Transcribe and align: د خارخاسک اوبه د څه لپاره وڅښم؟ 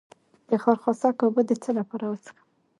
د 0.49 0.51
خارخاسک 0.63 1.17
اوبه 1.25 1.41
د 1.45 1.51
څه 1.63 1.69
لپاره 1.79 2.05
وڅښم؟ 2.07 2.37